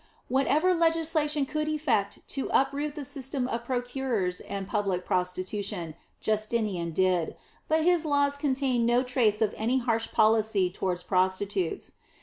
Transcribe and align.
Whatever 0.29 0.73
legislation 0.73 1.45
could 1.45 1.69
effect 1.69 2.27
to 2.29 2.49
uproot 2.51 2.95
the 2.95 3.05
system 3.05 3.47
of 3.47 3.63
procurers 3.65 4.39
and 4.41 4.65
public 4.65 5.05
prostitution, 5.05 5.93
Justinian 6.19 6.89
did; 6.91 7.35
but 7.67 7.83
his 7.83 8.03
laws 8.03 8.35
contain 8.35 8.83
no 8.87 9.03
trace 9.03 9.43
of 9.43 9.53
any 9.59 9.77
harsh 9.77 10.11
policy 10.11 10.71
toward 10.71 11.03
prostitutes. 11.07 11.91